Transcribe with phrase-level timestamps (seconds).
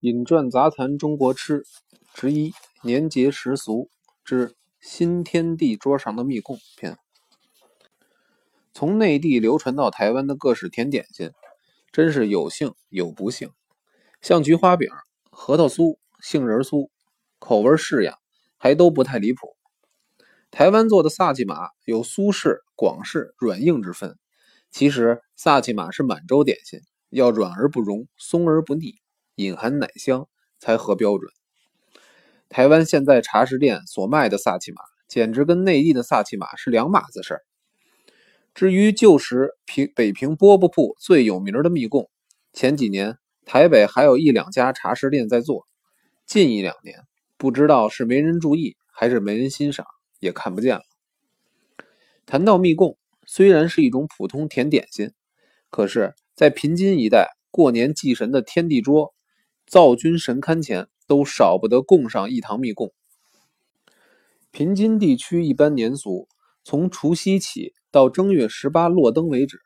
[0.00, 1.64] 饮馔杂谈中国吃
[2.14, 2.52] 之一
[2.84, 3.90] 年节时俗
[4.24, 6.96] 之新天地桌上的蜜供篇。
[8.72, 11.32] 从内地流传到台湾的各式甜点心，
[11.90, 13.50] 真是有幸有不幸。
[14.22, 14.88] 像菊花饼、
[15.30, 16.90] 核桃酥、杏仁酥，
[17.40, 18.18] 口味式样，
[18.56, 19.56] 还都不太离谱。
[20.52, 24.16] 台湾做的萨琪玛有苏式、广式、软硬之分。
[24.70, 29.00] 其实萨琪玛是满洲点心，要软而不溶，松而不腻，
[29.38, 30.28] 隐含奶香
[30.58, 31.30] 才合标准。
[32.48, 37.42] 台湾现在茶食店所卖的萨琪玛，简直跟内地的萨琪玛是两码子事儿。
[38.54, 42.10] 至于旧时平北平饽饽铺最有名的蜜供，
[42.52, 45.66] 前几年台北还有一两家茶食店在做，
[46.26, 47.04] 近一两年
[47.36, 49.86] 不知道是没人注意还是没人欣赏，
[50.18, 50.82] 也看不见了。
[52.26, 52.98] 谈到蜜供。
[53.30, 55.12] 虽然是一种普通甜点心，
[55.68, 59.12] 可是，在平津一带过年祭神的天地桌、
[59.68, 62.94] 灶君神龛前，都少不得供上一堂密供。
[64.50, 66.26] 平津地区一般年俗，
[66.64, 69.60] 从除夕起到正月十八落灯为止，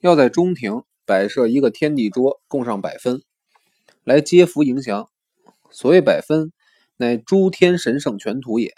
[0.00, 3.22] 要在中庭摆设一个天地桌，供上百分，
[4.02, 5.10] 来接福迎祥。
[5.70, 6.50] 所谓百分，
[6.96, 8.72] 乃诸天神圣全图也。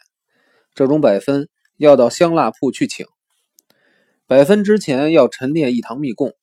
[0.74, 3.06] 这种百分要到香蜡铺去请。
[4.26, 6.34] 百分之前要陈列一堂密供，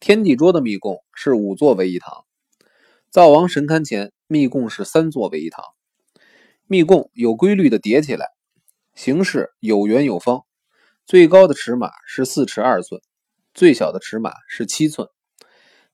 [0.00, 2.25] 天地桌的密供是五座为一堂，
[3.16, 5.64] 灶王神龛前密供是三座为一堂。
[6.66, 8.26] 密供有规律的叠起来，
[8.94, 10.42] 形式有圆有方，
[11.06, 13.00] 最高的尺码是四尺二寸，
[13.54, 15.08] 最小的尺码是七寸。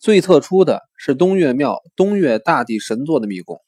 [0.01, 3.61] 最特殊的是东岳庙东岳大帝神座的密供，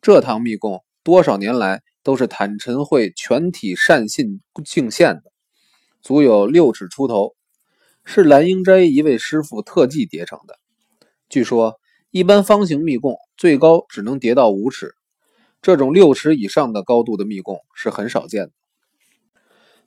[0.00, 5.30] 这堂密供多少年来都是坦陈会全体善信敬献的。
[6.00, 7.36] 足有六尺出头，
[8.04, 10.58] 是蓝英斋一位师傅特技叠成的。
[11.28, 11.78] 据说，
[12.12, 14.94] 一般方形密供最高只能叠到五尺，
[15.62, 18.52] 这种六尺以上的高度的密供是很少见的。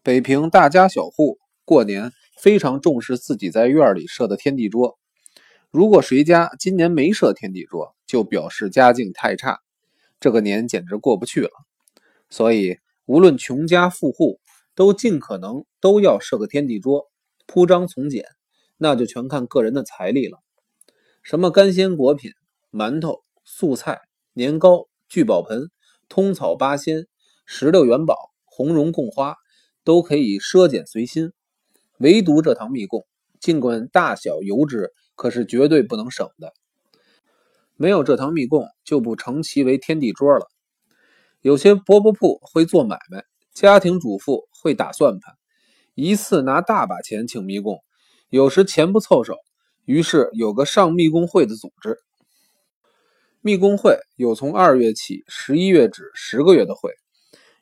[0.02, 4.98] 北平大家小户过年非常重视自己在院里设的天地桌，
[5.70, 9.60] 如果谁家今年没设天地桌，就表示家境太差，
[10.20, 11.52] 这个年简直过不去了。
[12.30, 14.40] 所以，无论穷家富户。
[14.78, 17.10] 都尽可能都要设个天地桌，
[17.48, 18.26] 铺张从简，
[18.76, 20.40] 那就全看个人的财力了。
[21.26, 22.34] 什么干鲜果品、
[22.72, 24.00] 馒头、素菜、
[24.34, 25.72] 年糕、聚宝盆、
[26.08, 27.08] 通草八仙、
[27.48, 29.36] 石榴元宝、红绒贡花，
[29.84, 31.32] 都可以奢俭随心。
[31.98, 33.08] 唯独这堂密供，
[33.40, 36.54] 尽管大小油脂，可是绝对不能省的。
[37.76, 40.46] 没有这堂密供，就不成其为天地桌了。
[41.42, 43.26] 有些饽饽铺会做买卖。
[43.52, 45.34] 家庭主妇会打算盘，
[45.96, 47.84] 一次拿大把钱请密供，
[48.30, 49.38] 有时钱不凑手，
[49.86, 52.00] 于是有个上密供会的组织。
[53.42, 56.92] 密供会有从二月起十一月止十个月的会，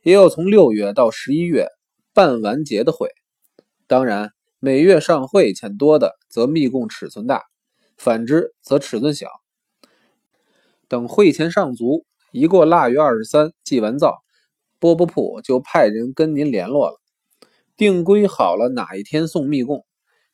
[0.02, 1.68] 也有从六月到十一月
[2.14, 3.10] 办完结的会。
[3.86, 7.42] 当然，每月上会钱多的，则密供尺寸大；
[7.98, 9.28] 反之，则尺寸小。
[10.88, 14.24] 等会钱上足，一过腊月二十三，祭完灶。
[14.80, 17.00] 饽饽铺就派人跟您联络了，
[17.78, 19.86] 定规好了哪一天送密供，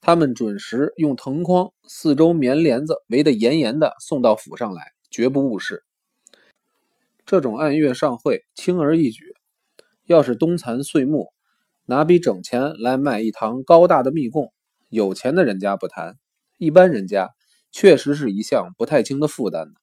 [0.01, 5.83] 他们准时用藤筐、四周棉帘子围得严严的送到府上来，绝不误事。
[7.25, 9.35] 这种按月上会，轻而易举。
[10.05, 11.33] 要是冬残岁暮，
[11.85, 14.51] 拿笔整钱来买一堂高大的蜜供，
[14.87, 16.17] 有钱的人家不谈，
[16.57, 17.29] 一般人家
[17.71, 19.73] 确实是一项不太轻的负担呢。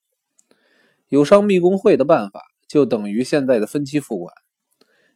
[1.07, 4.33] 有上蜜供会的办法，就等于现在的分期付款。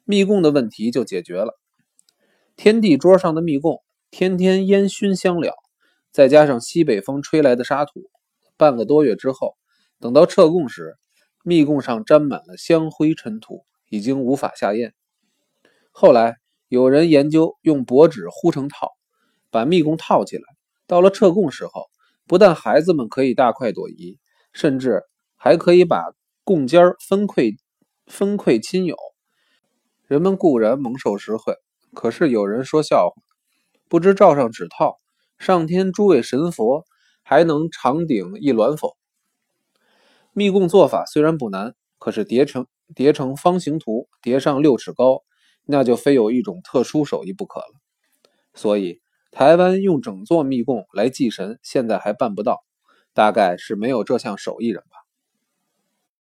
[0.06, 1.60] 密供的问题就解决了。
[2.56, 5.54] 天地桌上的密供，天天烟熏香燎，
[6.12, 8.10] 再加上西北风吹来的沙土，
[8.58, 9.56] 半个多月之后，
[10.02, 10.98] 等到撤供时，
[11.46, 14.94] 密供上沾满了香灰尘土，已经无法下咽。
[15.92, 16.36] 后来
[16.68, 18.92] 有人研究用薄纸糊成套，
[19.50, 20.44] 把密供套起来。
[20.88, 21.86] 到了撤供时候，
[22.28, 24.20] 不但孩子们可以大快朵颐，
[24.52, 25.04] 甚至
[25.38, 26.12] 还可以把
[26.44, 27.56] 供尖分馈
[28.08, 28.98] 分馈亲友。
[30.06, 31.56] 人们固然蒙受实惠，
[31.94, 33.22] 可是有人说笑话，
[33.92, 35.02] 不知罩上纸套，
[35.38, 36.86] 上天诸位神佛
[37.24, 38.96] 还能长顶一鸾否？
[40.32, 45.24] 密供做法虽然不难，可是叠成叠成方形图，叠上六尺高，
[45.66, 47.74] 那就非有一种特殊手艺不可了。
[48.54, 52.64] 所以台湾用整座密供来祭神，现在还办不到，
[53.14, 55.01] 大概是没有这项手艺人吧。